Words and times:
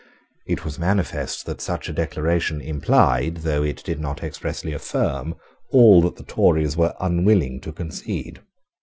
It 0.47 0.65
was 0.65 0.79
manifest 0.79 1.45
that 1.45 1.61
such 1.61 1.87
a 1.87 1.93
declaration 1.93 2.59
implied, 2.59 3.35
though 3.45 3.61
it 3.61 3.83
did 3.83 3.99
not 3.99 4.23
expressly 4.23 4.73
affirm, 4.73 5.35
all 5.71 6.01
that 6.01 6.15
the 6.15 6.23
Tories 6.23 6.75
were 6.75 6.95
unwilling 6.99 7.61
to 7.61 7.71
concede. 7.71 8.41